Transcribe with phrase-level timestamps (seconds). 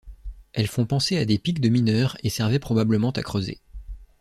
[0.53, 3.59] Elles font penser à des pics de mineurs et servaient probablement à creuser.